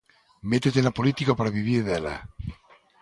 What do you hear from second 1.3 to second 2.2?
para vivir dela".